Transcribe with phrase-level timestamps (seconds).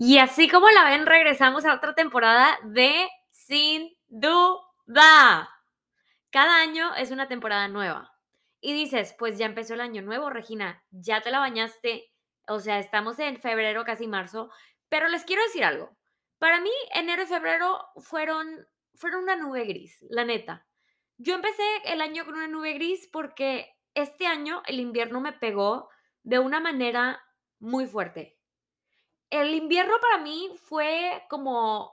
[0.00, 5.50] Y así como la ven, regresamos a otra temporada de Sin Duda.
[6.30, 8.14] Cada año es una temporada nueva.
[8.60, 12.12] Y dices, pues ya empezó el año nuevo, Regina, ya te la bañaste,
[12.46, 14.52] o sea, estamos en febrero, casi marzo,
[14.88, 15.96] pero les quiero decir algo.
[16.38, 20.64] Para mí, enero y febrero fueron, fueron una nube gris, la neta.
[21.16, 25.88] Yo empecé el año con una nube gris porque este año el invierno me pegó
[26.22, 27.20] de una manera
[27.58, 28.37] muy fuerte
[29.30, 31.92] el invierno para mí fue como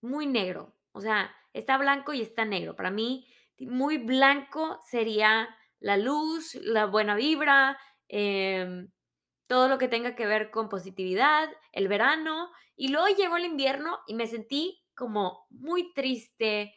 [0.00, 0.74] muy negro.
[0.92, 2.76] O sea, está blanco y está negro.
[2.76, 3.26] Para mí,
[3.58, 5.48] muy blanco sería
[5.80, 7.78] la luz, la buena vibra,
[8.08, 8.90] em,
[9.46, 12.50] todo lo que tenga que ver con positividad, el verano.
[12.76, 16.74] Y luego llegó el invierno y me sentí como muy triste.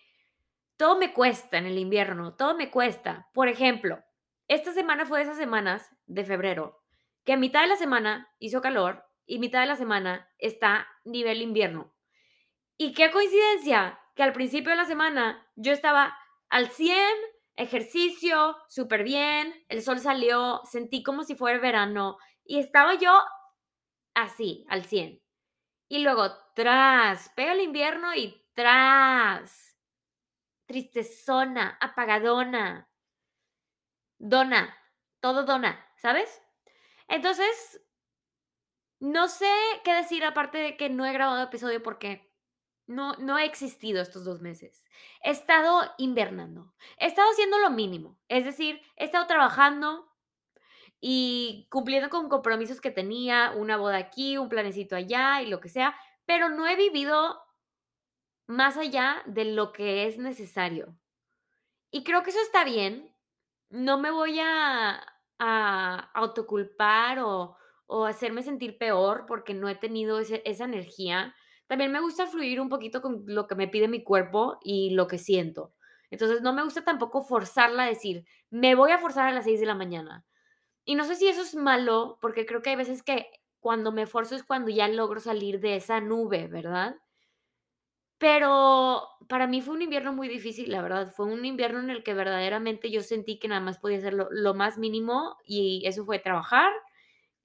[0.78, 3.30] Todo me cuesta en el invierno, todo me cuesta.
[3.34, 4.04] Por ejemplo,
[4.48, 6.82] esta semana fue de esas semanas de febrero
[7.24, 11.42] que a mitad de la semana hizo calor y mitad de la semana está nivel
[11.42, 11.94] invierno.
[12.78, 16.18] Y qué coincidencia que al principio de la semana yo estaba
[16.50, 16.98] al 100,
[17.58, 23.22] ejercicio, súper bien, el sol salió, sentí como si fuera verano y estaba yo
[24.16, 25.22] así, al 100.
[25.90, 29.78] Y luego, tras, pega el invierno y tras,
[30.66, 32.90] tristezona, apagadona,
[34.18, 34.78] dona,
[35.20, 36.42] todo dona, ¿sabes?
[37.08, 37.82] Entonces,
[39.00, 39.52] no sé
[39.84, 42.34] qué decir aparte de que no he grabado episodio porque
[42.88, 44.86] no, no he existido estos dos meses.
[45.22, 46.74] He estado invernando.
[46.98, 48.18] He estado haciendo lo mínimo.
[48.30, 50.08] Es decir, he estado trabajando
[51.00, 55.70] y cumpliendo con compromisos que tenía, una boda aquí, un planecito allá y lo que
[55.70, 57.40] sea, pero no he vivido
[58.48, 60.98] más allá de lo que es necesario.
[61.92, 63.14] Y creo que eso está bien.
[63.70, 65.04] No me voy a,
[65.40, 67.58] a autoculpar o,
[67.88, 71.34] o hacerme sentir peor porque no he tenido esa energía.
[71.68, 75.08] También me gusta fluir un poquito con lo que me pide mi cuerpo y lo
[75.08, 75.74] que siento.
[76.12, 79.60] Entonces no me gusta tampoco forzarla a decir, me voy a forzar a las 6
[79.60, 80.26] de la mañana.
[80.86, 83.28] Y no sé si eso es malo, porque creo que hay veces que
[83.60, 86.96] cuando me forzo es cuando ya logro salir de esa nube, ¿verdad?
[88.20, 91.12] Pero para mí fue un invierno muy difícil, la verdad.
[91.16, 94.28] Fue un invierno en el que verdaderamente yo sentí que nada más podía hacer lo,
[94.32, 96.72] lo más mínimo y eso fue trabajar,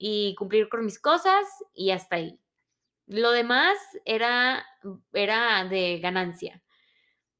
[0.05, 2.37] y cumplir con mis cosas y hasta ahí.
[3.07, 4.65] Lo demás era,
[5.13, 6.61] era de ganancia.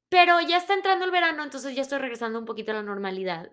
[0.08, 3.52] Pero ya está entrando el verano, entonces ya estoy regresando un poquito a la normalidad.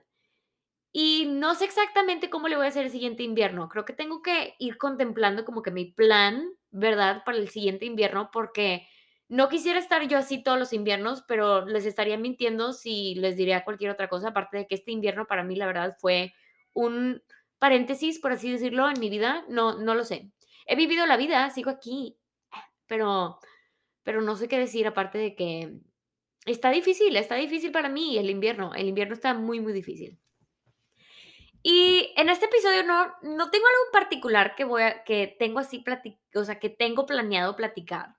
[0.93, 3.67] Y no sé exactamente cómo le voy a hacer el siguiente invierno.
[3.67, 7.23] Creo que tengo que ir contemplando como que mi plan, ¿verdad?
[7.25, 8.87] Para el siguiente invierno, porque
[9.27, 13.65] no quisiera estar yo así todos los inviernos, pero les estaría mintiendo si les diría
[13.65, 16.33] cualquier otra cosa, aparte de que este invierno para mí, la verdad, fue
[16.71, 17.21] un,
[17.61, 20.31] paréntesis, por así decirlo, en mi vida, no, no lo sé.
[20.65, 22.17] He vivido la vida, sigo aquí,
[22.87, 23.37] pero,
[24.01, 25.71] pero no sé qué decir aparte de que
[26.47, 30.17] está difícil, está difícil para mí el invierno, el invierno está muy, muy difícil.
[31.61, 35.59] Y en este episodio no, no tengo algo en particular que voy a, que tengo
[35.59, 35.83] así
[36.33, 38.15] o sea, que tengo planeado platicar.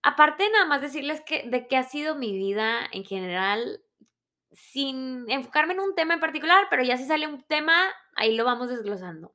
[0.00, 3.80] Aparte nada más decirles que de qué ha sido mi vida en general
[4.52, 8.44] sin enfocarme en un tema en particular, pero ya si sale un tema, ahí lo
[8.44, 9.34] vamos desglosando.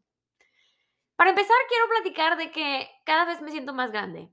[1.16, 4.31] Para empezar, quiero platicar de que cada vez me siento más grande.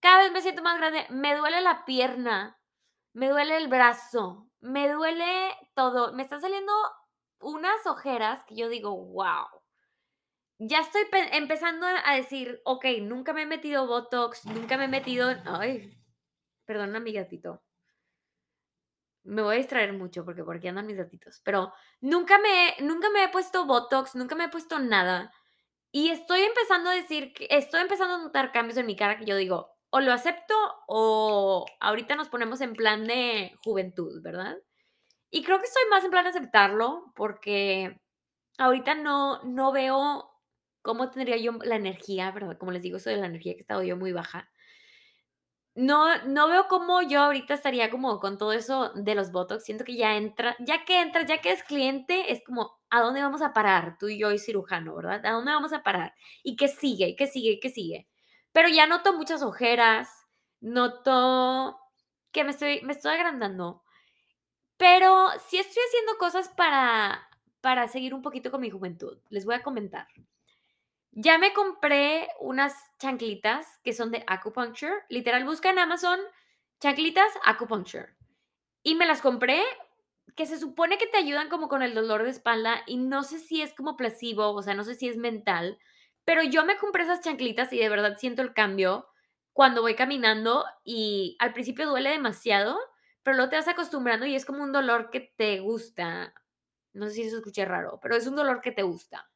[0.00, 1.06] Cada vez me siento más grande.
[1.10, 2.58] Me duele la pierna,
[3.12, 6.12] me duele el brazo, me duele todo.
[6.12, 6.72] Me están saliendo
[7.40, 9.46] unas ojeras que yo digo, wow.
[10.58, 11.02] Ya estoy
[11.32, 15.30] empezando a decir, ok, nunca me he metido Botox, nunca me he metido...
[15.46, 15.98] Ay,
[16.66, 17.62] perdona mi gatito
[19.24, 23.10] me voy a distraer mucho porque por aquí andan mis gatitos, pero nunca me, nunca
[23.10, 25.32] me he puesto Botox, nunca me he puesto nada.
[25.92, 29.24] Y estoy empezando a decir, que estoy empezando a notar cambios en mi cara que
[29.26, 30.54] yo digo, o lo acepto
[30.86, 34.56] o ahorita nos ponemos en plan de juventud, ¿verdad?
[35.30, 38.00] Y creo que estoy más en plan de aceptarlo porque
[38.58, 40.30] ahorita no, no veo
[40.82, 42.56] cómo tendría yo la energía, ¿verdad?
[42.58, 44.50] Como les digo, soy de la energía que he estado yo muy baja
[45.74, 49.64] no, no veo cómo yo ahorita estaría como con todo eso de los Botox.
[49.64, 53.22] Siento que ya entra, ya que entras, ya que es cliente, es como, ¿a dónde
[53.22, 53.96] vamos a parar?
[53.98, 55.24] Tú y yo y cirujano, ¿verdad?
[55.24, 56.14] ¿A dónde vamos a parar?
[56.42, 57.16] ¿Y qué sigue?
[57.16, 57.60] ¿Qué sigue?
[57.60, 58.08] ¿Qué sigue?
[58.52, 60.08] Pero ya noto muchas ojeras,
[60.60, 61.78] noto
[62.32, 63.84] que me estoy, me estoy agrandando.
[64.76, 67.28] Pero sí estoy haciendo cosas para,
[67.60, 69.18] para seguir un poquito con mi juventud.
[69.28, 70.08] Les voy a comentar.
[71.12, 74.92] Ya me compré unas chanclitas que son de acupuncture.
[75.08, 76.20] Literal, busca en Amazon
[76.80, 78.14] chanclitas acupuncture.
[78.82, 79.62] Y me las compré
[80.36, 83.38] que se supone que te ayudan como con el dolor de espalda y no sé
[83.40, 85.78] si es como placebo, o sea, no sé si es mental,
[86.26, 89.08] Pero yo me compré esas chanclitas y de verdad siento el cambio
[89.54, 92.78] cuando voy caminando y al principio duele demasiado,
[93.24, 96.34] pero luego te vas acostumbrando y es como un dolor que te gusta.
[96.94, 99.29] No sé si eso escuché raro, pero es un dolor que te gusta.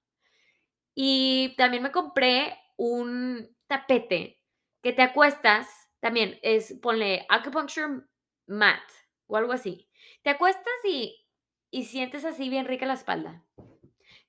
[0.94, 4.40] Y también me compré un tapete
[4.82, 5.68] que te acuestas,
[6.00, 8.02] también es, ponle acupuncture
[8.46, 8.82] mat
[9.26, 9.88] o algo así.
[10.22, 11.26] Te acuestas y,
[11.70, 13.44] y sientes así bien rica la espalda.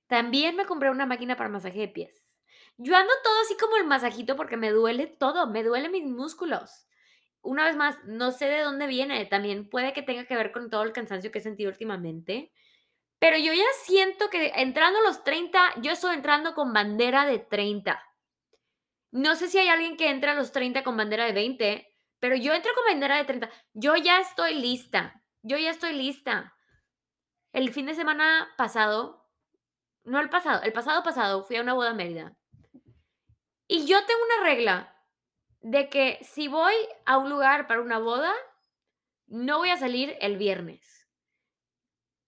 [0.08, 2.40] También me compré una máquina para masaje de pies.
[2.78, 6.88] Yo ando todo así como el masajito porque me duele todo, me duelen mis músculos.
[7.42, 10.70] Una vez más, no sé de dónde viene, también puede que tenga que ver con
[10.70, 12.52] todo el cansancio que he sentido últimamente,
[13.20, 17.40] pero yo ya siento que entrando a los 30, yo estoy entrando con bandera de
[17.40, 18.02] 30.
[19.12, 21.88] No sé si hay alguien que entra a los 30 con bandera de 20,
[22.20, 23.50] pero yo entro con bandera de 30.
[23.74, 26.54] Yo ya estoy lista, yo ya estoy lista.
[27.54, 29.26] El fin de semana pasado,
[30.04, 32.38] no el pasado, el pasado pasado fui a una boda en Mérida.
[33.68, 34.96] Y yo tengo una regla
[35.62, 36.76] de que si voy
[37.06, 38.34] a un lugar para una boda,
[39.28, 41.05] no voy a salir el viernes.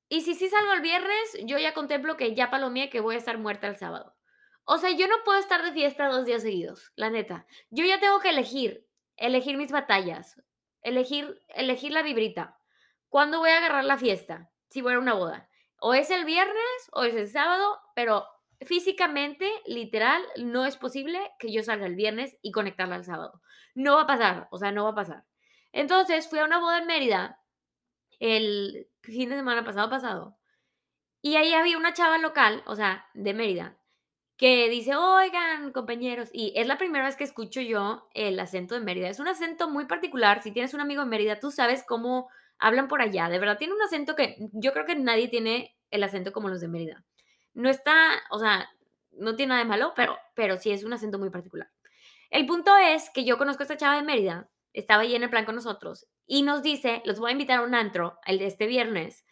[0.09, 3.17] Y si sí salgo el viernes, yo ya contemplo que ya palomeé que voy a
[3.17, 4.15] estar muerta el sábado.
[4.63, 7.45] O sea, yo no puedo estar de fiesta dos días seguidos, la neta.
[7.69, 10.41] Yo ya tengo que elegir, elegir mis batallas,
[10.81, 12.57] elegir, elegir la vibrita.
[13.09, 14.49] ¿Cuándo voy a agarrar la fiesta?
[14.69, 15.49] Si voy a una boda.
[15.79, 18.25] O es el viernes o es el sábado, pero
[18.61, 23.41] físicamente, literal, no es posible que yo salga el viernes y conectarla al sábado.
[23.75, 25.23] No va a pasar, o sea, no va a pasar.
[25.71, 27.39] Entonces fui a una boda en Mérida
[28.19, 30.37] el fin de semana pasado pasado
[31.21, 33.77] y ahí había una chava local, o sea, de Mérida,
[34.37, 38.81] que dice, oigan, compañeros, y es la primera vez que escucho yo el acento de
[38.81, 39.09] Mérida.
[39.09, 40.43] Es un acento muy particular.
[40.43, 43.29] Si tienes un amigo en Mérida, tú sabes cómo hablan por allá.
[43.29, 46.61] De verdad, tiene un acento que yo creo que nadie tiene el acento como los
[46.61, 47.03] de Mérida.
[47.53, 48.69] No está, o sea,
[49.11, 51.69] no tiene nada de malo, pero, pero sí es un acento muy particular.
[52.29, 54.49] El punto es que yo conozco a esta chava de Mérida,
[54.79, 57.63] estaba ahí en el plan con nosotros, y nos dice, los voy a invitar a
[57.63, 59.25] un antro el de este viernes,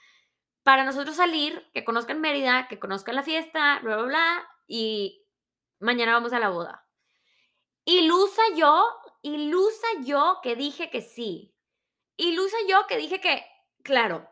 [0.63, 5.25] para nosotros salir, que conozcan Mérida, que conozcan la fiesta, bla, bla, bla, y
[5.79, 6.87] mañana vamos a la boda.
[7.85, 8.83] Ilusa yo,
[9.21, 11.53] ilusa yo que dije que sí.
[12.17, 13.45] Ilusa yo que dije que,
[13.83, 14.27] claro,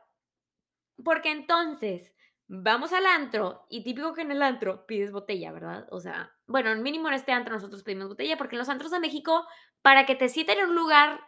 [1.04, 2.13] porque entonces
[2.56, 5.88] vamos al antro y típico que en el antro pides botella, ¿verdad?
[5.90, 9.00] O sea, bueno, mínimo en este antro nosotros pedimos botella porque en los antros de
[9.00, 9.48] México,
[9.82, 11.20] para que te citen en un lugar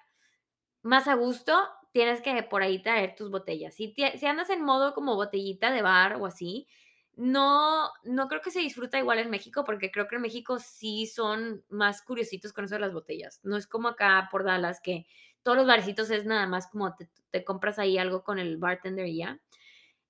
[0.83, 1.59] más a gusto,
[1.91, 3.73] tienes que por ahí traer tus botellas.
[3.73, 6.67] Si, si andas en modo como botellita de bar o así,
[7.15, 11.07] no, no creo que se disfruta igual en México porque creo que en México sí
[11.07, 13.39] son más curiositos con eso de las botellas.
[13.43, 15.07] No es como acá por Dallas que
[15.41, 19.07] todos los barecitos es nada más como te, te compras ahí algo con el bartender
[19.07, 19.39] y ya.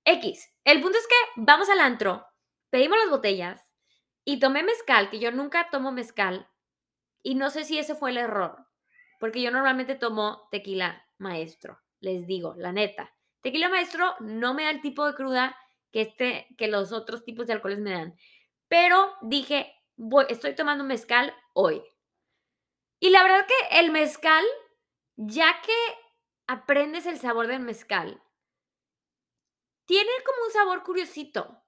[0.06, 0.54] X.
[0.64, 2.24] El punto es que vamos al antro,
[2.70, 3.74] pedimos las botellas
[4.24, 6.48] y tomé mezcal, que yo nunca tomo mezcal.
[7.22, 8.68] Y no sé si ese fue el error,
[9.18, 13.14] porque yo normalmente tomo tequila maestro, les digo, la neta.
[13.42, 15.56] Tequila maestro no me da el tipo de cruda
[15.92, 18.16] que, este, que los otros tipos de alcoholes me dan.
[18.68, 21.82] Pero dije, voy, estoy tomando mezcal hoy.
[23.00, 24.44] Y la verdad que el mezcal,
[25.16, 25.74] ya que
[26.46, 28.22] aprendes el sabor del mezcal,
[29.86, 31.62] tiene como un sabor curiosito.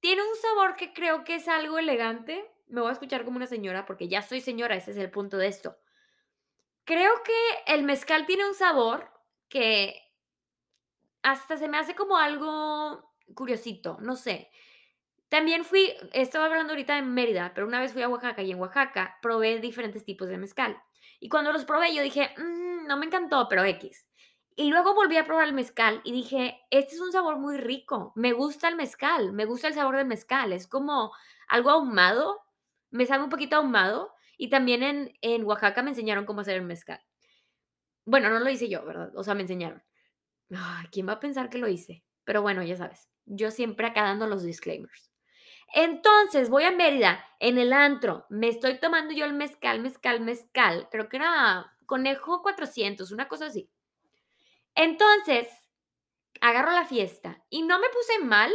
[0.00, 2.50] Tiene un sabor que creo que es algo elegante.
[2.68, 5.36] Me voy a escuchar como una señora porque ya soy señora, ese es el punto
[5.36, 5.78] de esto.
[6.84, 9.10] Creo que el mezcal tiene un sabor
[9.48, 9.94] que
[11.22, 14.50] hasta se me hace como algo curiosito, no sé.
[15.28, 18.58] También fui, estaba hablando ahorita de Mérida, pero una vez fui a Oaxaca y en
[18.58, 20.82] Oaxaca probé diferentes tipos de mezcal.
[21.20, 24.09] Y cuando los probé yo dije, mm, no me encantó, pero X.
[24.60, 28.12] Y luego volví a probar el mezcal y dije, este es un sabor muy rico,
[28.14, 31.14] me gusta el mezcal, me gusta el sabor del mezcal, es como
[31.48, 32.42] algo ahumado,
[32.90, 34.12] me sabe un poquito ahumado.
[34.36, 37.00] Y también en, en Oaxaca me enseñaron cómo hacer el mezcal.
[38.04, 39.10] Bueno, no lo hice yo, ¿verdad?
[39.16, 39.82] O sea, me enseñaron.
[40.92, 42.04] ¿Quién va a pensar que lo hice?
[42.24, 45.10] Pero bueno, ya sabes, yo siempre acá dando los disclaimers.
[45.72, 50.86] Entonces voy a Mérida, en el antro, me estoy tomando yo el mezcal, mezcal, mezcal,
[50.90, 53.70] creo que era conejo 400, una cosa así.
[54.74, 55.48] Entonces,
[56.40, 58.52] agarro la fiesta y no me puse mal,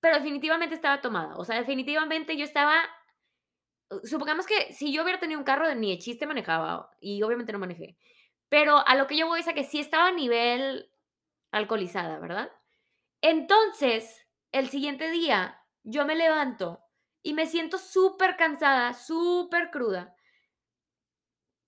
[0.00, 1.36] pero definitivamente estaba tomada.
[1.36, 2.82] O sea, definitivamente yo estaba.
[4.04, 7.58] Supongamos que si yo hubiera tenido un carro, ni de chiste manejaba y obviamente no
[7.58, 7.96] manejé.
[8.48, 10.90] Pero a lo que yo voy es a que sí estaba a nivel
[11.52, 12.50] alcoholizada, ¿verdad?
[13.20, 16.80] Entonces, el siguiente día, yo me levanto
[17.22, 20.16] y me siento súper cansada, súper cruda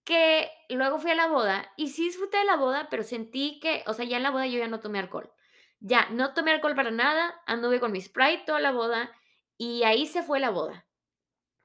[0.04, 3.84] que luego fui a la boda y sí disfruté de la boda, pero sentí que,
[3.86, 5.32] o sea, ya en la boda yo ya no tomé alcohol.
[5.80, 9.10] Ya, no tomé alcohol para nada, anduve con mi Sprite toda la boda
[9.58, 10.86] y ahí se fue la boda.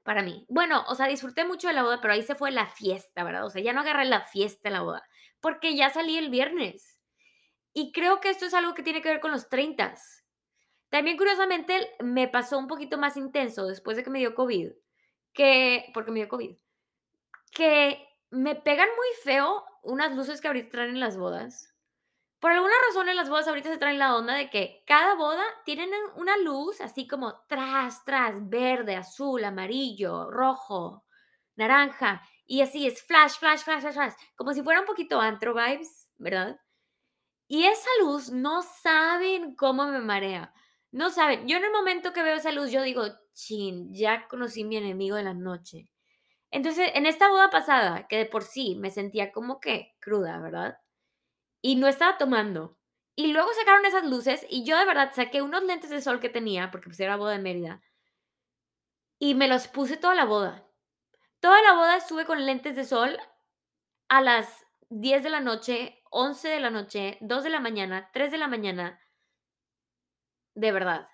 [0.02, 0.46] para mí.
[0.48, 3.44] Bueno, o sea, disfruté mucho de la boda, pero ahí se fue la fiesta, ¿verdad?
[3.44, 5.06] O sea, ya no agarré la fiesta la boda,
[5.40, 6.98] porque ya salí el viernes.
[7.74, 9.94] Y creo que esto es algo que tiene que ver con los 30.
[10.90, 14.72] También, curiosamente, me pasó un poquito más intenso después de que me dio COVID,
[15.34, 16.56] que porque me dio COVID,
[17.52, 21.74] que me pegan muy feo unas luces que ahorita traen en las bodas.
[22.40, 25.42] Por alguna razón en las bodas ahorita se traen la onda de que cada boda
[25.64, 31.04] tienen una luz así como tras, tras, verde, azul, amarillo, rojo,
[31.56, 35.52] naranja, y así es flash, flash, flash, flash, flash, como si fuera un poquito antro
[35.52, 36.60] vibes, ¿verdad?
[37.48, 40.52] Y esa luz no saben cómo me marea.
[40.90, 41.48] No saben.
[41.48, 45.16] Yo en el momento que veo esa luz, yo digo, chin, ya conocí mi enemigo
[45.16, 45.90] de la noche.
[46.50, 50.78] Entonces, en esta boda pasada, que de por sí me sentía como que cruda, ¿verdad?
[51.62, 52.78] Y no estaba tomando.
[53.16, 56.30] Y luego sacaron esas luces y yo de verdad saqué unos lentes de sol que
[56.30, 57.82] tenía, porque pues era boda de Mérida,
[59.20, 60.64] y me los puse toda la boda.
[61.40, 63.18] Toda la boda estuve con lentes de sol
[64.08, 68.30] a las 10 de la noche, 11 de la noche, 2 de la mañana, 3
[68.30, 69.00] de la mañana.
[70.54, 71.08] De verdad,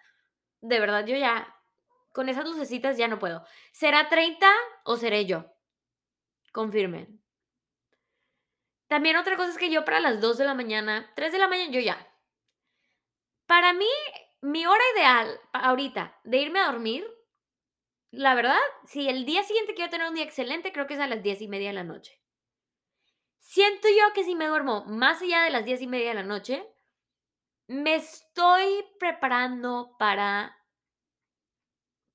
[0.60, 1.53] de verdad, yo ya,
[2.14, 3.44] con esas lucecitas ya no puedo.
[3.72, 4.48] ¿Será 30
[4.84, 5.52] o seré yo?
[6.52, 7.20] Confirmen.
[8.86, 11.48] También otra cosa es que yo para las 2 de la mañana, 3 de la
[11.48, 12.08] mañana, yo ya.
[13.46, 13.90] Para mí,
[14.42, 17.04] mi hora ideal ahorita de irme a dormir,
[18.12, 21.08] la verdad, si el día siguiente quiero tener un día excelente, creo que es a
[21.08, 22.22] las 10 y media de la noche.
[23.40, 26.22] Siento yo que si me duermo más allá de las 10 y media de la
[26.22, 26.64] noche,
[27.66, 30.53] me estoy preparando para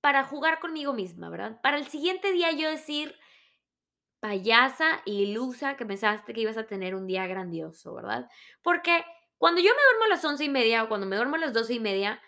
[0.02, 1.60] para jugar conmigo misma, ¿verdad?
[1.62, 3.16] Para el siguiente día yo decir,
[4.20, 8.30] payasa y ilusa que pensaste que ibas a tener un día grandioso, ¿verdad?
[8.62, 9.04] Porque
[9.38, 11.54] cuando yo me duermo a las once y media o cuando me duermo a las
[11.54, 12.22] doce y media,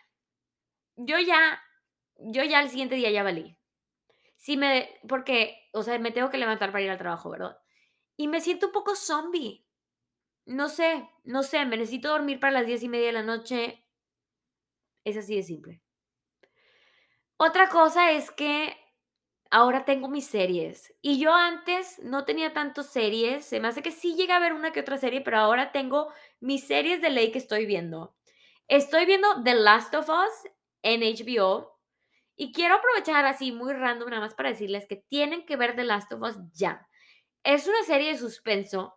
[0.95, 1.61] yo ya,
[2.17, 3.57] yo ya el siguiente día ya valí.
[4.37, 7.57] Si me, porque, o sea, me tengo que levantar para ir al trabajo, ¿verdad?
[8.17, 9.67] Y me siento un poco zombie.
[10.45, 13.85] No sé, no sé, me necesito dormir para las diez y media de la noche.
[15.03, 15.81] Es así de simple.
[17.43, 18.77] Otra cosa es que
[19.49, 20.93] ahora tengo mis series.
[21.01, 23.43] Y yo antes no tenía tantas series.
[23.45, 26.13] Se me hace que sí llega a ver una que otra serie, pero ahora tengo
[26.39, 28.15] mis series de ley que estoy viendo.
[28.67, 30.51] Estoy viendo The Last of Us
[30.83, 31.79] en HBO.
[32.35, 35.85] Y quiero aprovechar así muy random nada más para decirles que tienen que ver The
[35.85, 36.87] Last of Us ya.
[37.43, 38.93] Es una serie de suspenso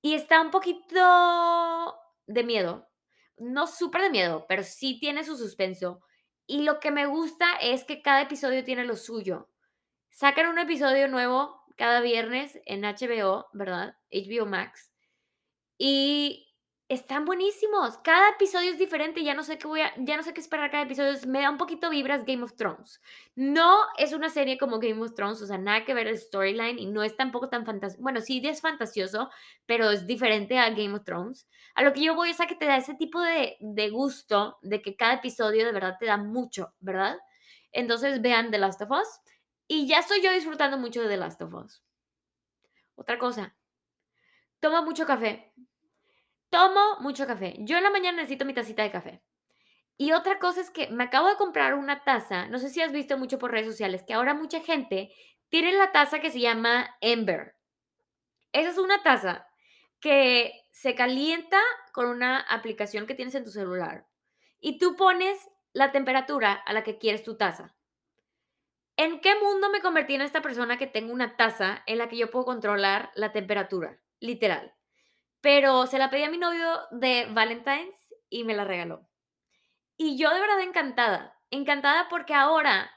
[0.00, 2.88] y está un poquito de miedo.
[3.36, 6.04] No súper de miedo, pero sí tiene su suspenso.
[6.50, 9.48] Y lo que me gusta es que cada episodio tiene lo suyo.
[10.10, 13.94] Sacan un episodio nuevo cada viernes en HBO, ¿verdad?
[14.10, 14.90] HBO Max.
[15.78, 16.49] Y
[16.90, 17.98] están buenísimos.
[17.98, 19.22] Cada episodio es diferente.
[19.22, 21.16] Ya no sé qué voy a, ya no sé qué esperar cada episodio.
[21.28, 23.00] Me da un poquito vibras Game of Thrones.
[23.36, 26.80] No es una serie como Game of Thrones, o sea, nada que ver el storyline
[26.80, 28.02] y no es tampoco tan fantasioso.
[28.02, 29.30] Bueno, sí es fantasioso,
[29.66, 31.48] pero es diferente a Game of Thrones.
[31.76, 34.58] A lo que yo voy es a que te da ese tipo de, de gusto
[34.62, 37.18] de que cada episodio de verdad te da mucho, ¿verdad?
[37.70, 39.08] Entonces vean The Last of Us.
[39.68, 41.84] Y ya estoy yo disfrutando mucho de The Last of Us.
[42.96, 43.54] Otra cosa,
[44.58, 45.54] toma mucho café.
[46.50, 47.54] Tomo mucho café.
[47.60, 49.22] Yo en la mañana necesito mi tacita de café.
[49.96, 52.90] Y otra cosa es que me acabo de comprar una taza, no sé si has
[52.90, 55.12] visto mucho por redes sociales, que ahora mucha gente
[55.50, 57.54] tiene la taza que se llama Ember.
[58.52, 59.46] Esa es una taza
[60.00, 61.58] que se calienta
[61.92, 64.06] con una aplicación que tienes en tu celular
[64.58, 65.38] y tú pones
[65.72, 67.76] la temperatura a la que quieres tu taza.
[68.96, 72.16] ¿En qué mundo me convertí en esta persona que tengo una taza en la que
[72.16, 74.00] yo puedo controlar la temperatura?
[74.18, 74.74] Literal.
[75.40, 79.08] Pero se la pedí a mi novio de Valentine's y me la regaló.
[79.96, 82.90] Y yo de verdad encantada, encantada porque ahora,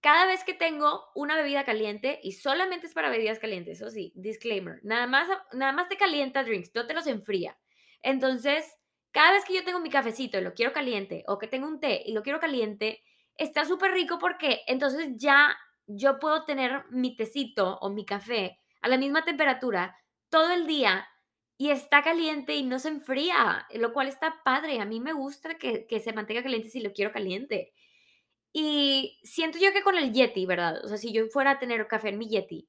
[0.00, 4.12] cada vez que tengo una bebida caliente, y solamente es para bebidas calientes, eso sí,
[4.14, 7.58] disclaimer, nada más, nada más te calienta drinks, no te los enfría.
[8.02, 8.72] Entonces,
[9.12, 11.80] cada vez que yo tengo mi cafecito y lo quiero caliente, o que tengo un
[11.80, 13.02] té y lo quiero caliente,
[13.36, 18.88] está súper rico porque entonces ya yo puedo tener mi tecito o mi café a
[18.88, 19.96] la misma temperatura
[20.28, 21.06] todo el día
[21.56, 24.80] y está caliente y no se enfría, lo cual está padre.
[24.80, 27.72] A mí me gusta que, se mantenga caliente si lo quiero caliente.
[28.52, 30.84] Y siento yo que con el Yeti, ¿verdad?
[30.84, 32.68] O sea, si yo fuera a tener café en mi Yeti,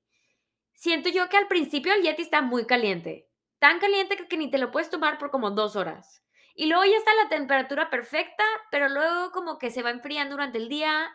[0.74, 3.28] siento yo que al principio el Yeti está muy caliente.
[3.60, 6.24] Tan caliente que, que ni te lo puedes tomar por como dos horas.
[6.56, 10.60] Y luego ya está la temperatura perfecta, pero luego como que se va enfriando durante
[10.60, 11.12] el día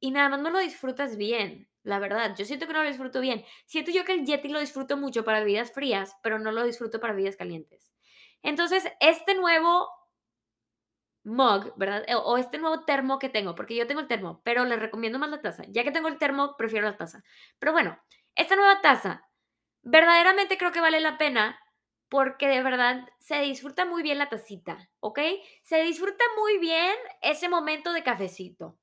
[0.00, 1.68] y nada más no lo disfrutas bien.
[1.88, 3.44] La verdad, yo siento que no lo disfruto bien.
[3.64, 7.00] Siento yo que el Yeti lo disfruto mucho para bebidas frías, pero no lo disfruto
[7.00, 7.92] para bebidas calientes.
[8.42, 9.88] Entonces, este nuevo
[11.24, 12.04] mug, ¿verdad?
[12.16, 15.18] O, o este nuevo termo que tengo, porque yo tengo el termo, pero les recomiendo
[15.18, 15.64] más la taza.
[15.68, 17.22] Ya que tengo el termo, prefiero la taza.
[17.58, 17.98] Pero bueno,
[18.34, 19.28] esta nueva taza,
[19.82, 21.58] verdaderamente creo que vale la pena
[22.10, 25.20] porque de verdad se disfruta muy bien la tacita, ¿ok?
[25.62, 28.78] Se disfruta muy bien ese momento de cafecito.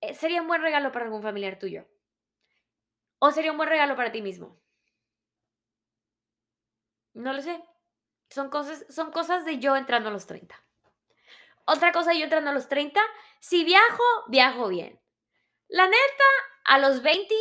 [0.00, 1.86] Eh, sería un buen regalo para algún familiar tuyo.
[3.18, 4.58] ¿O sería un buen regalo para ti mismo?
[7.14, 7.62] No lo sé.
[8.30, 10.54] Son cosas, son cosas de yo entrando a los 30.
[11.66, 13.00] Otra cosa, yo entrando a los 30,
[13.40, 15.00] si viajo, viajo bien.
[15.68, 16.24] La neta,
[16.64, 17.34] a los 20,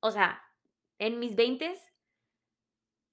[0.00, 0.42] o sea,
[0.98, 1.78] en mis 20,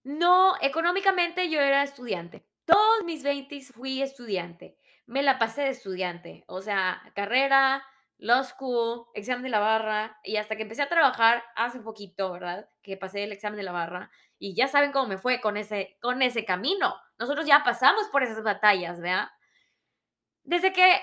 [0.03, 2.45] no, económicamente yo era estudiante.
[2.65, 4.77] Todos mis 20 fui estudiante.
[5.05, 6.43] Me la pasé de estudiante.
[6.47, 7.83] O sea, carrera,
[8.21, 10.19] law school, examen de la barra.
[10.23, 12.69] Y hasta que empecé a trabajar hace poquito, ¿verdad?
[12.81, 14.11] Que pasé el examen de la barra.
[14.37, 16.95] Y ya saben cómo me fue con ese, con ese camino.
[17.17, 19.29] Nosotros ya pasamos por esas batallas, ¿verdad?
[20.43, 21.01] Desde que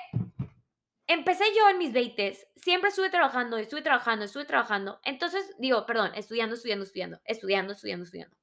[1.08, 5.00] empecé yo en mis 20, siempre estuve trabajando, estuve trabajando, estuve trabajando.
[5.04, 8.36] Entonces, digo, perdón, estudiando, estudiando, estudiando, estudiando, estudiando, estudiando.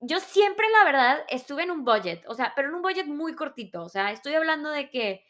[0.00, 3.34] Yo siempre, la verdad, estuve en un budget, o sea, pero en un budget muy
[3.34, 3.82] cortito.
[3.84, 5.24] O sea, estoy hablando de que,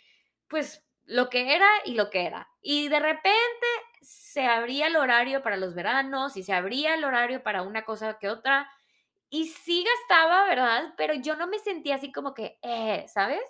[0.49, 2.49] pues, lo que era y lo que era.
[2.63, 3.67] Y de repente
[4.03, 8.19] se abría el horario para los veranos y se abría el horario para una cosa
[8.19, 8.71] que otra.
[9.31, 10.95] Y sí gastaba, ¿verdad?
[10.97, 13.43] Pero yo no me sentía así como que, eh, ¿sabes?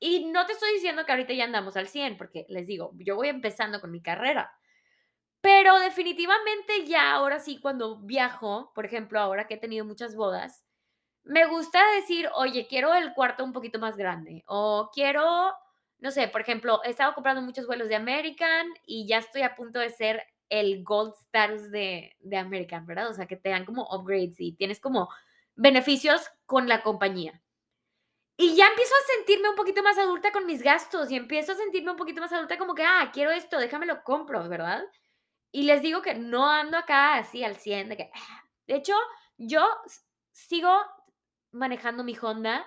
[0.00, 3.16] Y no te estoy diciendo que ahorita ya andamos al 100, porque les digo, yo
[3.16, 4.52] voy empezando con mi carrera.
[5.40, 10.64] Pero definitivamente ya ahora sí, cuando viajo, por ejemplo, ahora que he tenido muchas bodas,
[11.24, 15.52] me gusta decir, oye, quiero el cuarto un poquito más grande o quiero,
[16.00, 19.54] no sé, por ejemplo, he estado comprando muchos vuelos de American y ya estoy a
[19.54, 23.08] punto de ser el gold status de, de American, ¿verdad?
[23.10, 25.08] O sea, que te dan como upgrades y tienes como
[25.54, 27.42] beneficios con la compañía.
[28.40, 31.56] Y ya empiezo a sentirme un poquito más adulta con mis gastos y empiezo a
[31.56, 34.84] sentirme un poquito más adulta como que, ah, quiero esto, déjame lo compro, ¿verdad?
[35.50, 38.94] Y les digo que no ando acá así al 100, de que, ah, de hecho,
[39.38, 39.66] yo
[40.30, 40.70] sigo
[41.50, 42.64] manejando mi Honda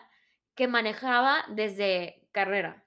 [0.55, 2.85] que manejaba desde carrera.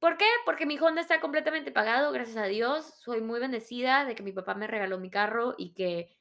[0.00, 0.24] ¿Por qué?
[0.46, 2.86] Porque mi Honda está completamente pagado, gracias a Dios.
[3.00, 6.16] Soy muy bendecida de que mi papá me regaló mi carro y que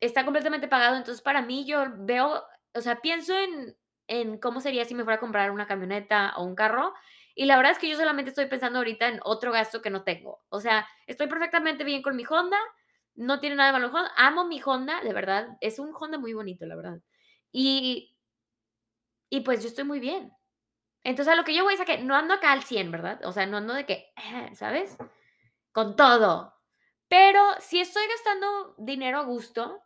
[0.00, 0.96] está completamente pagado.
[0.96, 3.76] Entonces, para mí, yo veo, o sea, pienso en,
[4.08, 6.94] en cómo sería si me fuera a comprar una camioneta o un carro.
[7.34, 10.04] Y la verdad es que yo solamente estoy pensando ahorita en otro gasto que no
[10.04, 10.44] tengo.
[10.48, 12.58] O sea, estoy perfectamente bien con mi Honda,
[13.16, 13.92] no tiene nada de malo.
[14.16, 15.56] Amo mi Honda, de verdad.
[15.60, 17.00] Es un Honda muy bonito, la verdad.
[17.50, 18.16] Y,
[19.30, 20.32] y pues yo estoy muy bien.
[21.04, 23.20] Entonces, a lo que yo voy es a que no ando acá al 100, ¿verdad?
[23.24, 24.12] O sea, no ando de que,
[24.54, 24.96] ¿sabes?
[25.72, 26.54] Con todo.
[27.08, 29.82] Pero si estoy gastando dinero a gusto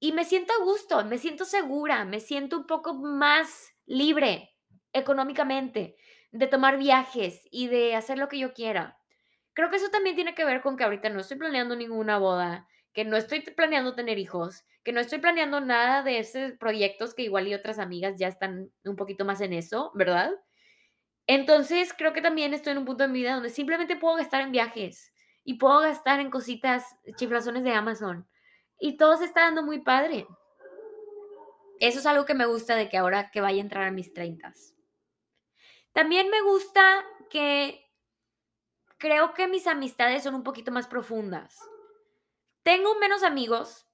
[0.00, 4.54] y me siento a gusto, me siento segura, me siento un poco más libre
[4.92, 5.96] económicamente
[6.32, 8.98] de tomar viajes y de hacer lo que yo quiera.
[9.54, 12.68] Creo que eso también tiene que ver con que ahorita no estoy planeando ninguna boda,
[12.92, 17.22] que no estoy planeando tener hijos, que no estoy planeando nada de esos proyectos que
[17.22, 20.32] igual y otras amigas ya están un poquito más en eso, ¿verdad?
[21.26, 24.42] Entonces, creo que también estoy en un punto de mi vida donde simplemente puedo gastar
[24.42, 25.12] en viajes
[25.44, 28.28] y puedo gastar en cositas, chiflazones de Amazon.
[28.78, 30.26] Y todo se está dando muy padre.
[31.80, 34.12] Eso es algo que me gusta de que ahora que vaya a entrar a mis
[34.12, 34.74] treintas.
[35.92, 37.90] También me gusta que
[38.98, 41.58] creo que mis amistades son un poquito más profundas.
[42.62, 43.86] Tengo menos amigos,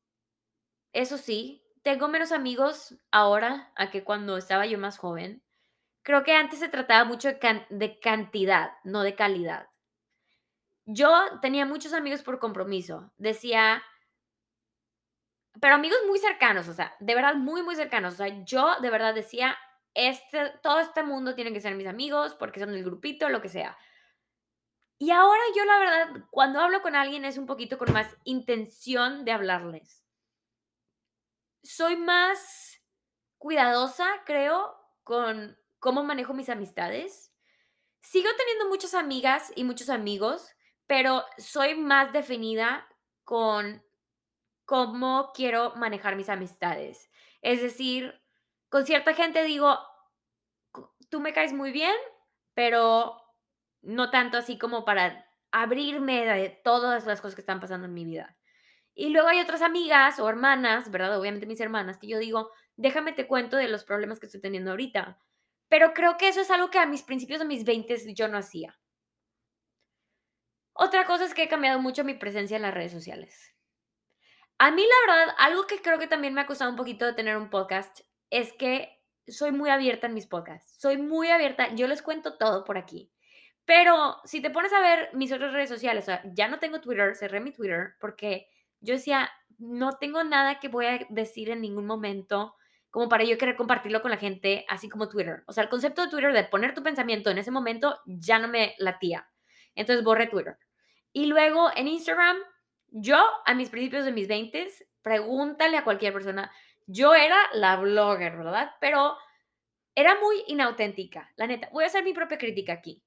[0.93, 5.43] eso sí, tengo menos amigos ahora a que cuando estaba yo más joven.
[6.03, 9.69] Creo que antes se trataba mucho de, cantidad, no de calidad.
[10.85, 11.11] Yo
[11.41, 13.13] tenía muchos amigos por compromiso.
[13.19, 13.83] Decía,
[15.61, 18.15] pero amigos muy cercanos, o sea, de verdad muy, muy cercanos.
[18.15, 19.57] O sea, yo de verdad decía,
[19.95, 23.49] este, todo este mundo tiene que ser mis amigos porque son del grupito, lo que
[23.49, 23.77] sea.
[24.99, 29.25] Y ahora yo la verdad, cuando hablo con alguien es un poquito con más intención
[29.25, 30.05] de hablarles.
[31.63, 32.81] Soy más
[33.39, 37.35] cuidadosa, creo, con cómo manejo mis amistades.
[38.01, 40.55] Sigo teniendo muchas amigas y muchos amigos,
[40.87, 42.87] pero soy más definida
[43.25, 43.83] con
[44.65, 47.11] cómo quiero manejar mis amistades.
[47.41, 48.15] Es decir,
[48.69, 49.77] con cierta gente digo,
[51.09, 51.97] tú me caes muy bien,
[52.55, 53.21] pero
[53.81, 58.05] no tanto así como para abrirme de todas las cosas que están pasando en mi
[58.05, 58.37] vida.
[58.95, 61.19] Y luego hay otras amigas o hermanas, ¿verdad?
[61.19, 64.71] Obviamente mis hermanas, que yo digo, déjame te cuento de los problemas que estoy teniendo
[64.71, 65.19] ahorita.
[65.73, 68.37] Pero creo que eso es algo que a mis principios de mis 20 yo no
[68.37, 68.79] hacía.
[70.75, 73.55] Otra cosa es que he cambiado mucho mi presencia en las redes sociales.
[74.59, 77.15] A mí, la verdad, algo que creo que también me ha costado un poquito de
[77.15, 81.87] tener un podcast es que soy muy abierta en mis podcasts, soy muy abierta, yo
[81.87, 83.11] les cuento todo por aquí.
[83.65, 86.05] Pero si te pones a ver mis otras redes sociales,
[86.35, 88.47] ya no tengo Twitter, cerré mi Twitter porque
[88.81, 92.57] yo decía, no tengo nada que voy a decir en ningún momento
[92.93, 95.43] como para yo querer compartirlo con la gente, así como Twitter.
[95.47, 98.49] O sea, el concepto de Twitter de poner tu pensamiento en ese momento ya no
[98.49, 99.29] me latía.
[99.75, 100.59] Entonces borré Twitter.
[101.11, 102.37] Y luego en Instagram,
[102.89, 104.69] yo a mis principios de mis 20,
[105.01, 106.53] pregúntale a cualquier persona,
[106.87, 108.73] yo era la blogger, ¿verdad?
[108.79, 109.17] Pero
[109.95, 111.71] era muy inauténtica, la neta.
[111.73, 113.03] Voy a hacer mi propia crítica aquí.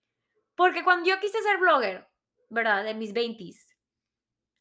[0.56, 2.08] Porque cuando yo quise ser blogger,
[2.50, 2.84] ¿verdad?
[2.84, 3.54] De mis 20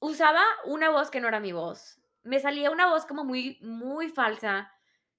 [0.01, 1.99] usaba una voz que no era mi voz.
[2.25, 4.71] Me salía una voz como muy, muy falsa.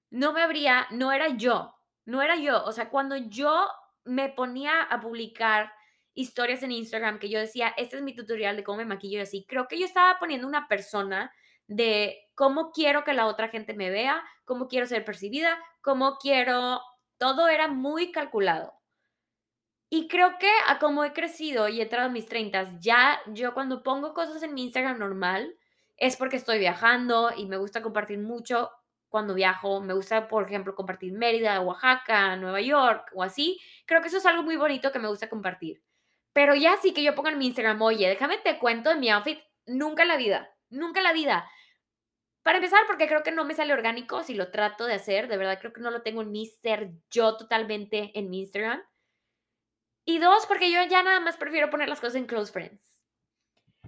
[0.10, 2.64] No me abría, no era yo, no era yo.
[2.64, 3.68] O sea, cuando yo
[4.04, 5.72] me ponía a publicar
[6.14, 9.22] historias en Instagram que yo decía, este es mi tutorial de cómo me maquillo y
[9.22, 11.32] así, creo que yo estaba poniendo una persona
[11.68, 16.82] de cómo quiero que la otra gente me vea, cómo quiero ser percibida, cómo quiero,
[17.18, 18.74] todo era muy calculado.
[19.90, 23.54] Y creo que a como he crecido y he entrado en mis 30, ya yo
[23.54, 25.56] cuando pongo cosas en mi Instagram normal,
[25.98, 28.70] es porque estoy viajando y me gusta compartir mucho
[29.16, 29.80] cuando viajo.
[29.80, 33.62] Me gusta, por ejemplo, compartir Mérida, Oaxaca, Nueva York o así.
[33.86, 35.82] Creo que eso es algo muy bonito que me gusta compartir.
[36.34, 39.10] Pero ya sí que yo pongo en mi Instagram, oye, déjame te cuento de mi
[39.10, 41.50] outfit, nunca en la vida, nunca en la vida.
[42.44, 45.38] Para empezar, porque creo que no me sale orgánico si lo trato de hacer, de
[45.38, 48.84] verdad creo que no lo tengo en mi ser yo totalmente en mi Instagram.
[50.04, 52.86] Y dos, porque yo ya nada más prefiero poner las cosas en close friends.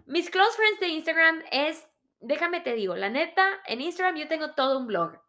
[0.05, 1.85] Mis close friends de Instagram es,
[2.19, 5.19] déjame te digo, la neta, en Instagram yo tengo todo un blog.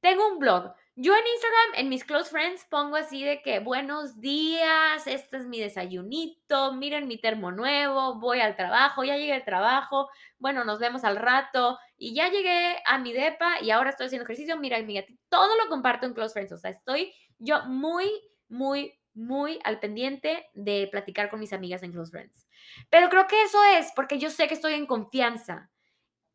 [0.00, 4.20] Tengo un blog yo en Instagram, en mis close friends, pongo así de que buenos
[4.20, 9.44] días, este es mi desayunito, miren mi termo nuevo, voy al trabajo, ya llegué al
[9.44, 10.08] trabajo,
[10.38, 14.22] bueno, nos vemos al rato y ya llegué a mi depa y ahora estoy haciendo
[14.22, 18.08] ejercicio, mira mi gatito, todo lo comparto en close friends, o sea, estoy yo muy,
[18.48, 22.46] muy, muy al pendiente de platicar con mis amigas en close friends.
[22.88, 25.72] Pero creo que eso es porque yo sé que estoy en confianza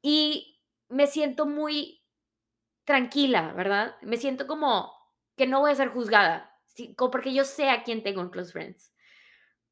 [0.01, 2.03] y me siento muy
[2.83, 3.95] tranquila, ¿verdad?
[4.01, 4.91] Me siento como
[5.37, 6.59] que no voy a ser juzgada,
[6.97, 8.93] porque yo sé a quién tengo en Close Friends.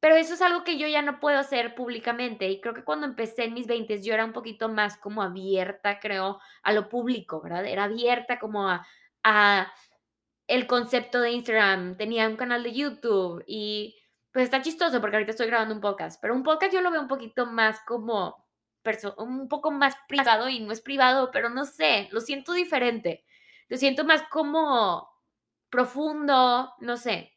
[0.00, 3.06] Pero eso es algo que yo ya no puedo hacer públicamente y creo que cuando
[3.06, 7.42] empecé en mis 20 yo era un poquito más como abierta, creo, a lo público,
[7.42, 7.66] ¿verdad?
[7.66, 8.86] Era abierta como a,
[9.24, 9.72] a
[10.46, 13.96] el concepto de Instagram, tenía un canal de YouTube y
[14.32, 17.00] pues está chistoso porque ahorita estoy grabando un podcast, pero un podcast yo lo veo
[17.00, 18.47] un poquito más como
[19.16, 23.24] un poco más privado y no es privado, pero no sé, lo siento diferente.
[23.68, 25.08] Lo siento más como
[25.70, 27.34] profundo, no sé.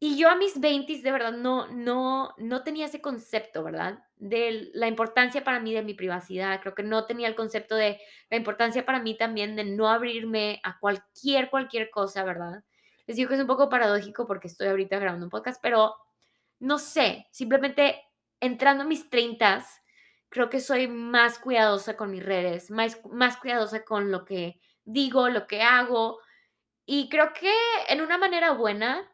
[0.00, 4.04] Y yo a mis 20 de verdad no, no, no tenía ese concepto, ¿verdad?
[4.16, 6.60] De la importancia para mí de mi privacidad.
[6.60, 10.60] Creo que no tenía el concepto de la importancia para mí también de no abrirme
[10.62, 12.62] a cualquier, cualquier cosa, ¿verdad?
[13.06, 15.96] Les digo que es un poco paradójico porque estoy ahorita grabando un podcast, pero
[16.60, 18.00] no sé, simplemente
[18.40, 19.64] entrando a mis 30
[20.28, 25.28] creo que soy más cuidadosa con mis redes, más, más cuidadosa con lo que digo,
[25.28, 26.20] lo que hago.
[26.86, 27.52] Y creo que
[27.88, 29.10] en una manera buena,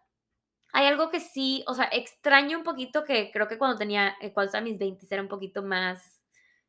[0.72, 4.32] hay algo que sí, o sea, extraño un poquito que creo que cuando tenía, eh,
[4.32, 6.22] cuando estaba mis 20 era un poquito más,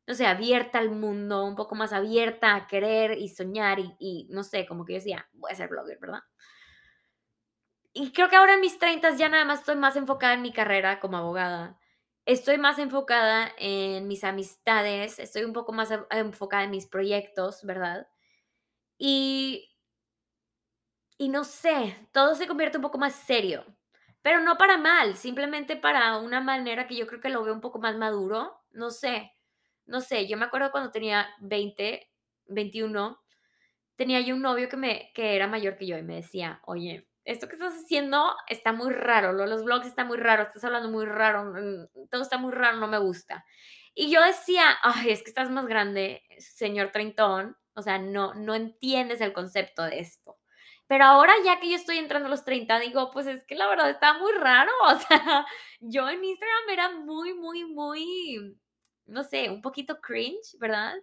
[0.06, 4.44] no sé, abierta al mundo, un poco más abierta a querer y soñar y, no
[4.44, 6.20] sé, como que yo decía, voy a ser blogger, ¿verdad?
[7.92, 10.52] Y creo que ahora en mis 30 ya nada más estoy más enfocada en mi
[10.52, 11.78] carrera como abogada
[12.26, 18.08] estoy más enfocada en mis amistades, estoy un poco más enfocada en mis proyectos, ¿verdad?
[18.98, 19.70] Y,
[21.16, 23.64] y no sé, todo se convierte un poco más serio,
[24.22, 27.60] pero no para mal, simplemente para una manera que yo creo que lo veo un
[27.60, 29.32] poco más maduro, no sé,
[29.86, 32.10] no sé, yo me acuerdo cuando tenía 20,
[32.46, 33.20] 21,
[33.96, 37.08] tenía yo un novio que, me, que era mayor que yo y me decía, oye,
[37.26, 41.04] esto que estás haciendo está muy raro, los blogs están muy raros, estás hablando muy
[41.06, 43.44] raro, mm, todo está muy raro, no me gusta.
[43.94, 48.54] Y yo decía, ay, es que estás más grande, señor Treintón, o sea, no, no
[48.54, 50.38] entiendes el concepto de esto.
[50.86, 53.66] Pero ahora ya que yo estoy entrando a los 30, digo, pues es que la
[53.66, 55.46] verdad está muy raro, o sea,
[55.80, 58.56] yo en Instagram era muy, muy, muy,
[59.06, 60.94] no sé, un poquito cringe, ¿verdad?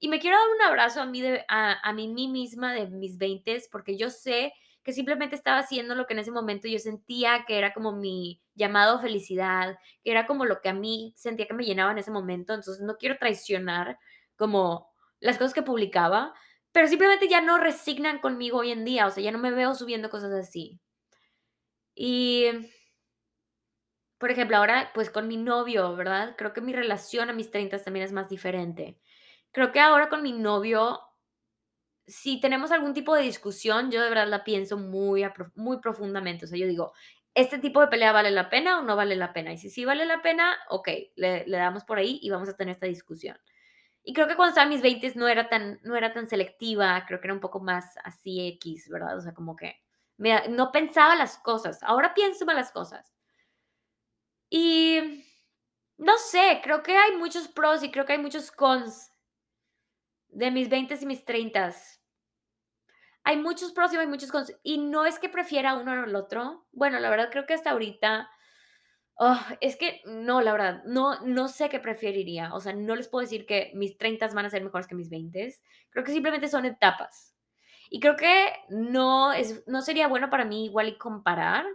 [0.00, 3.16] Y me quiero dar un abrazo a mí, de, a, a mí, misma de mis
[3.16, 4.52] 20 porque yo sé
[4.88, 8.40] que simplemente estaba haciendo lo que en ese momento yo sentía que era como mi
[8.54, 12.10] llamado felicidad, que era como lo que a mí sentía que me llenaba en ese
[12.10, 13.98] momento, entonces no quiero traicionar
[14.36, 16.32] como las cosas que publicaba,
[16.72, 19.74] pero simplemente ya no resignan conmigo hoy en día, o sea, ya no me veo
[19.74, 20.80] subiendo cosas así.
[21.94, 22.46] Y,
[24.16, 26.34] por ejemplo, ahora pues con mi novio, ¿verdad?
[26.38, 28.98] Creo que mi relación a mis 30 también es más diferente.
[29.52, 30.98] Creo que ahora con mi novio
[32.08, 35.24] si tenemos algún tipo de discusión, yo de verdad la pienso muy
[35.56, 36.46] muy profundamente.
[36.46, 36.92] O sea, yo digo:
[37.34, 39.52] "¿Este tipo de pelea vale la pena o no vale la pena?".
[39.52, 42.56] Y si sí vale la pena, okey, le le damos por ahí y vamos a
[42.56, 43.38] tener esta discusión.
[44.04, 47.04] Y creo que cuando estaba en mis veintes no era tan no era tan selectiva,
[47.06, 49.16] creo que era un poco más así equis, ¿verdad?
[49.18, 49.76] O sea, como que
[50.50, 51.82] no pensaba las cosas.
[51.82, 53.14] Ahora pienso más las cosas.
[54.50, 55.24] Y
[55.98, 59.10] no sé, creo que hay muchos pros y creo que hay muchos cons
[60.38, 62.00] de mis veintes y mis treintas.
[63.24, 64.52] Hay muchos pros y hay muchos cons.
[64.62, 66.66] Y no es que prefiera uno el otro.
[66.70, 68.30] Bueno, la verdad creo que hasta ahorita,
[69.16, 72.54] oh, es que no, la verdad, no no sé qué preferiría.
[72.54, 75.10] O sea, no les puedo decir que mis treintas van a ser mejores que mis
[75.10, 75.62] veintes.
[75.90, 77.34] Creo que simplemente son etapas.
[77.90, 81.66] Y creo que no es no sería bueno para mí igual y comparar,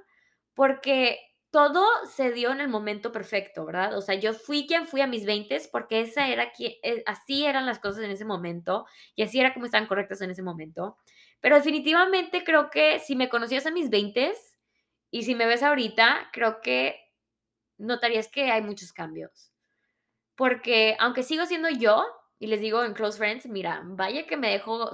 [0.54, 1.20] porque
[1.54, 3.96] todo se dio en el momento perfecto, ¿verdad?
[3.96, 7.68] O sea, yo fui quien fui a mis veintes porque esa era eh, así eran
[7.68, 10.98] las cosas en ese momento y así era como estaban correctas en ese momento.
[11.42, 14.58] Pero definitivamente creo que si me conocías a mis veintes
[15.12, 17.00] y si me ves ahorita, creo que
[17.78, 19.52] notarías que hay muchos cambios.
[20.36, 22.04] Porque aunque sigo siendo yo,
[22.40, 24.90] y les digo en close friends, mira, vaya que me dejo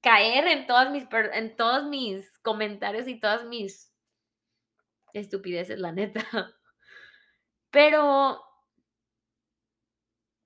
[0.00, 3.89] caer en mis en todos mis comentarios y todas mis
[5.14, 6.24] estupideces, la neta.
[7.74, 8.40] Pero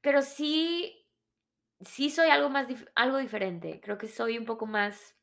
[0.04, 1.06] pero sí
[1.80, 3.80] sí soy algo más algo diferente.
[3.82, 5.16] Creo que soy un poco más,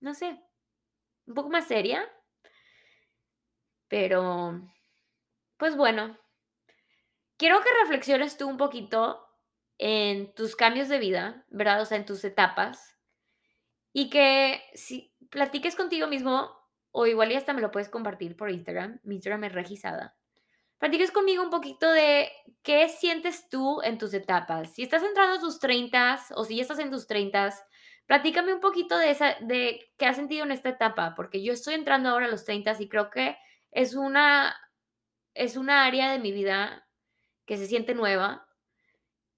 [0.00, 0.40] no sé,
[1.26, 2.08] un poco más seria.
[3.90, 4.60] Pero,
[5.58, 6.18] pues bueno.
[7.40, 9.26] Quiero que reflexiones tú un poquito
[9.78, 11.80] en tus cambios de vida, ¿verdad?
[11.80, 12.98] O sea, en tus etapas.
[13.92, 16.50] Y que si platiques contigo mismo,
[16.92, 20.16] o igual y hasta me lo puedes compartir por Instagram, mi Instagram es Regisada.
[20.78, 22.30] Platiques conmigo un poquito de
[22.62, 24.74] qué sientes tú en tus etapas.
[24.74, 27.64] Si estás entrando a tus treintas o si ya estás en tus treintas,
[28.06, 31.74] platícame un poquito de esa de qué has sentido en esta etapa, porque yo estoy
[31.74, 33.36] entrando ahora a los treintas y creo que
[33.70, 34.54] es una
[35.34, 36.86] es una área de mi vida
[37.46, 38.46] que se siente nueva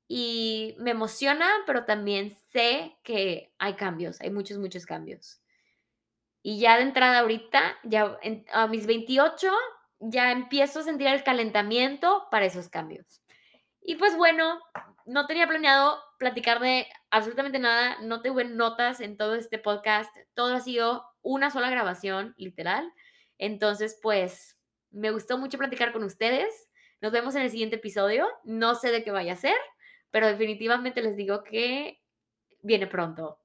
[0.09, 5.44] y me emociona, pero también sé que hay cambios, hay muchos, muchos cambios.
[6.47, 8.19] Y ya de entrada ahorita, ya
[8.53, 9.51] a mis 28,
[9.99, 13.23] ya empiezo a sentir el calentamiento para esos cambios.
[13.81, 14.61] Y pues bueno,
[15.07, 20.53] no tenía planeado platicar de absolutamente nada, no tuve notas en todo este podcast, todo
[20.55, 22.93] ha sido una sola grabación, literal.
[23.39, 24.59] Entonces, pues,
[24.91, 26.71] me gustó mucho platicar con ustedes.
[27.01, 28.29] Nos vemos en el siguiente episodio.
[28.45, 29.57] No sé de qué vaya a ser,
[30.11, 32.03] pero definitivamente les digo que
[32.61, 33.39] viene pronto.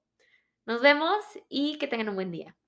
[0.65, 2.58] Nos vemos y que tengan un buen día.